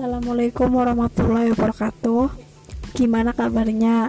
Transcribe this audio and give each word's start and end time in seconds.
Assalamualaikum 0.00 0.80
warahmatullahi 0.80 1.52
wabarakatuh. 1.52 2.32
Gimana 2.96 3.36
kabarnya? 3.36 4.08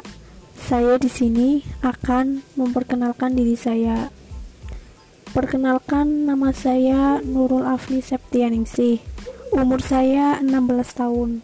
Saya 0.56 0.96
di 0.96 1.12
sini 1.12 1.68
akan 1.84 2.48
memperkenalkan 2.56 3.36
diri 3.36 3.60
saya. 3.60 4.08
Perkenalkan 5.36 6.32
nama 6.32 6.56
saya 6.56 7.20
Nurul 7.20 7.68
Afni 7.68 8.00
Septianingsih. 8.00 9.04
Umur 9.52 9.84
saya 9.84 10.40
16 10.40 10.64
tahun. 10.96 11.44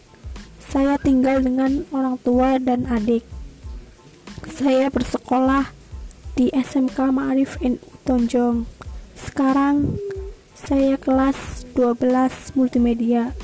Saya 0.64 0.96
tinggal 0.96 1.44
dengan 1.44 1.84
orang 1.92 2.16
tua 2.16 2.56
dan 2.56 2.88
adik. 2.88 3.28
Saya 4.48 4.88
bersekolah 4.88 5.76
di 6.40 6.48
SMK 6.56 6.96
Ma'arif 7.12 7.60
NU 7.60 7.76
Tonjong. 8.08 8.64
Sekarang 9.12 10.00
saya 10.56 10.96
kelas 10.96 11.68
12 11.76 12.56
multimedia. 12.56 13.36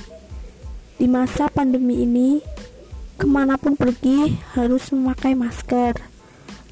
Di 0.95 1.11
masa 1.11 1.51
pandemi 1.51 2.07
ini, 2.07 2.39
ke 3.19 3.27
mana 3.27 3.59
pun 3.59 3.75
pergi 3.75 4.34
harus 4.55 4.91
memakai 4.95 5.34
masker 5.34 5.98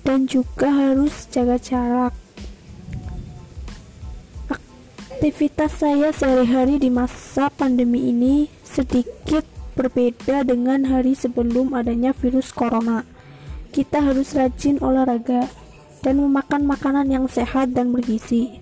dan 0.02 0.26
juga 0.26 0.70
harus 0.70 1.26
jaga 1.30 1.58
jarak. 1.58 2.14
Aktivitas 5.22 5.78
saya 5.78 6.10
sehari-hari 6.10 6.82
di 6.82 6.90
masa 6.90 7.46
pandemi 7.50 8.10
ini 8.10 8.50
sedikit 8.66 9.46
berbeda 9.78 10.42
dengan 10.42 10.86
hari 10.86 11.14
sebelum 11.14 11.74
adanya 11.78 12.10
virus 12.10 12.50
corona. 12.50 13.06
Kita 13.70 14.02
harus 14.02 14.34
rajin 14.34 14.82
olahraga 14.82 15.46
dan 16.02 16.18
memakan 16.18 16.66
makanan 16.66 17.06
yang 17.08 17.26
sehat 17.30 17.72
dan 17.72 17.94
bergizi. 17.94 18.60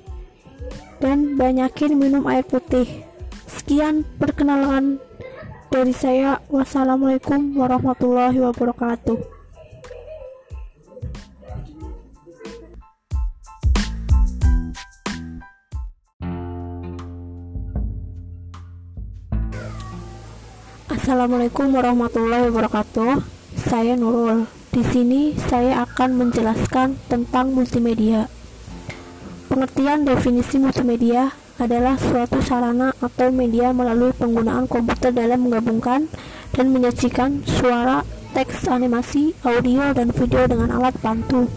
Dan 1.00 1.40
banyakin 1.40 1.96
minum 1.96 2.28
air 2.28 2.44
putih. 2.44 3.08
Sekian 3.48 4.04
perkenalan 4.20 5.00
dari 5.70 5.94
saya, 5.94 6.42
wassalamualaikum 6.50 7.54
warahmatullahi 7.54 8.42
wabarakatuh. 8.42 9.18
Assalamualaikum 20.90 21.70
warahmatullahi 21.70 22.50
wabarakatuh. 22.50 23.22
Saya 23.54 23.94
Nurul. 23.94 24.50
Di 24.74 24.82
sini 24.82 25.38
saya 25.38 25.86
akan 25.86 26.18
menjelaskan 26.18 26.98
tentang 27.06 27.54
multimedia. 27.54 28.26
Pengertian 29.46 30.02
definisi 30.06 30.58
multimedia 30.58 31.34
adalah 31.60 32.00
suatu 32.00 32.40
sarana 32.40 32.96
atau 33.04 33.28
media 33.28 33.70
melalui 33.76 34.16
penggunaan 34.16 34.64
komputer 34.64 35.12
dalam 35.12 35.44
menggabungkan 35.44 36.08
dan 36.56 36.66
menyajikan 36.72 37.44
suara, 37.44 38.02
teks, 38.32 38.64
animasi, 38.66 39.36
audio, 39.44 39.92
dan 39.92 40.10
video 40.10 40.48
dengan 40.48 40.72
alat 40.72 40.96
bantu 41.04 41.52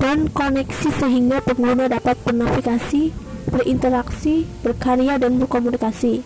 dan 0.00 0.32
koneksi 0.32 0.88
sehingga 0.88 1.44
pengguna 1.44 1.86
dapat 1.92 2.16
bernavigasi, 2.24 3.12
berinteraksi, 3.52 4.48
berkarya, 4.64 5.20
dan 5.20 5.36
berkomunikasi. 5.36 6.24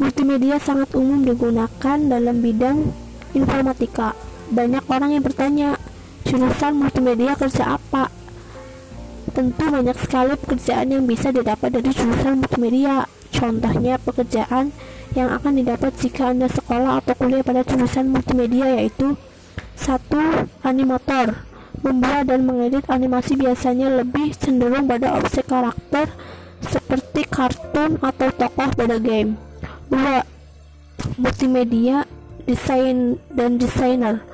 Multimedia 0.00 0.58
sangat 0.58 0.90
umum 0.96 1.22
digunakan 1.22 1.98
dalam 2.00 2.42
bidang 2.42 2.90
informatika. 3.36 4.16
Banyak 4.50 4.88
orang 4.90 5.14
yang 5.14 5.22
bertanya, 5.22 5.78
jurusan 6.26 6.80
multimedia 6.80 7.36
kerja 7.38 7.78
apa? 7.78 8.23
Tentu 9.34 9.66
banyak 9.66 9.98
sekali 9.98 10.38
pekerjaan 10.38 10.94
yang 10.94 11.04
bisa 11.10 11.34
didapat 11.34 11.74
dari 11.74 11.90
jurusan 11.90 12.38
multimedia. 12.38 13.10
Contohnya 13.34 13.98
pekerjaan 13.98 14.70
yang 15.18 15.34
akan 15.34 15.58
didapat 15.58 15.90
jika 15.98 16.30
Anda 16.30 16.46
sekolah 16.46 17.02
atau 17.02 17.18
kuliah 17.18 17.42
pada 17.42 17.66
jurusan 17.66 18.14
multimedia 18.14 18.78
yaitu 18.78 19.18
satu 19.74 20.46
Animator 20.62 21.34
Membuat 21.84 22.30
dan 22.32 22.46
mengedit 22.48 22.86
animasi 22.88 23.36
biasanya 23.36 23.90
lebih 24.00 24.32
cenderung 24.38 24.88
pada 24.88 25.20
objek 25.20 25.44
karakter 25.50 26.08
seperti 26.64 27.28
kartun 27.28 28.00
atau 28.00 28.32
tokoh 28.32 28.72
pada 28.72 28.96
game. 28.96 29.36
2. 29.92 31.20
Multimedia 31.20 32.08
Desain 32.48 33.20
dan 33.28 33.60
Desainer 33.60 34.24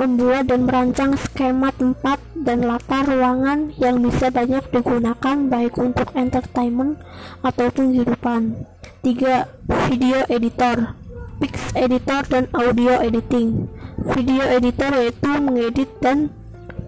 membuat 0.00 0.48
dan 0.48 0.64
merancang 0.64 1.12
skema 1.12 1.68
tempat 1.76 2.16
dan 2.32 2.64
latar 2.64 3.04
ruangan 3.04 3.68
yang 3.76 4.00
bisa 4.00 4.32
banyak 4.32 4.64
digunakan 4.72 5.36
baik 5.52 5.76
untuk 5.76 6.08
entertainment 6.16 6.96
ataupun 7.44 7.92
kehidupan. 7.92 8.64
3. 9.04 9.44
Video 9.92 10.24
editor, 10.32 10.96
pix 11.36 11.52
editor 11.76 12.24
dan 12.32 12.48
audio 12.56 12.96
editing. 13.04 13.68
Video 14.16 14.40
editor 14.48 14.88
yaitu 14.96 15.36
mengedit 15.36 15.92
dan 16.00 16.32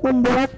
membuat 0.00 0.56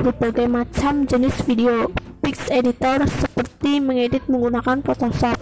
berbagai 0.00 0.48
macam 0.48 1.04
jenis 1.04 1.36
video. 1.44 1.92
Pix 2.24 2.48
editor 2.48 3.04
seperti 3.04 3.76
mengedit 3.76 4.24
menggunakan 4.24 4.80
Photoshop. 4.80 5.36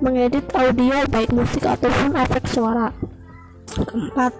Mengedit 0.00 0.48
audio 0.56 1.04
baik 1.12 1.28
musik 1.32 1.68
ataupun 1.68 2.16
efek 2.16 2.48
suara. 2.48 2.88
Keempat, 3.68 4.32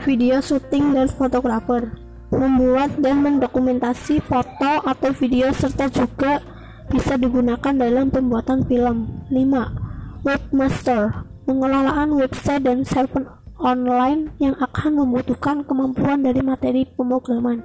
video 0.00 0.40
syuting 0.40 0.96
dan 0.96 1.08
fotografer 1.12 1.92
membuat 2.32 2.96
dan 2.96 3.20
mendokumentasi 3.20 4.24
foto 4.24 4.80
atau 4.88 5.10
video 5.12 5.52
serta 5.52 5.92
juga 5.92 6.40
bisa 6.88 7.20
digunakan 7.20 7.76
dalam 7.76 8.08
pembuatan 8.08 8.64
film 8.64 9.28
5. 9.28 10.24
Webmaster 10.24 11.28
pengelolaan 11.44 12.16
website 12.16 12.64
dan 12.64 12.88
server 12.88 13.36
online 13.60 14.32
yang 14.40 14.56
akan 14.56 15.04
membutuhkan 15.04 15.60
kemampuan 15.68 16.24
dari 16.24 16.40
materi 16.40 16.88
pemrograman 16.88 17.60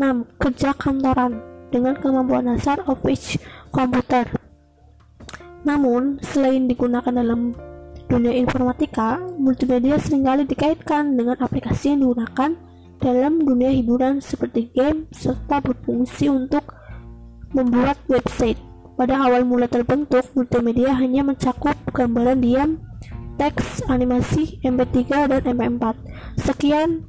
6. 0.00 0.40
Kerja 0.40 0.72
kantoran 0.72 1.44
dengan 1.68 2.00
kemampuan 2.00 2.48
dasar 2.48 2.80
office 2.88 3.36
komputer 3.68 4.28
namun, 5.62 6.18
selain 6.26 6.66
digunakan 6.66 7.14
dalam 7.14 7.54
dunia 8.12 8.36
informatika, 8.36 9.16
multimedia 9.40 9.96
sering 9.96 10.28
kali 10.28 10.44
dikaitkan 10.44 11.16
dengan 11.16 11.40
aplikasi 11.40 11.96
yang 11.96 12.04
digunakan 12.04 12.50
dalam 13.00 13.40
dunia 13.40 13.72
hiburan 13.72 14.20
seperti 14.20 14.68
game 14.76 15.08
serta 15.16 15.64
berfungsi 15.64 16.28
untuk 16.28 16.60
membuat 17.56 17.96
website. 18.12 18.60
Pada 19.00 19.16
awal 19.16 19.48
mula 19.48 19.64
terbentuk, 19.64 20.28
multimedia 20.36 20.92
hanya 20.92 21.24
mencakup 21.24 21.72
gambaran 21.96 22.44
diam, 22.44 22.84
teks, 23.40 23.80
animasi, 23.88 24.60
MP3, 24.60 25.32
dan 25.32 25.42
MP4. 25.48 25.96
Sekian 26.36 27.08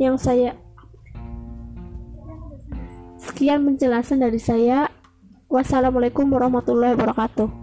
yang 0.00 0.16
saya 0.16 0.56
Sekian 3.22 3.62
penjelasan 3.62 4.18
dari 4.18 4.42
saya. 4.42 4.90
Wassalamualaikum 5.46 6.26
warahmatullahi 6.26 6.98
wabarakatuh. 6.98 7.61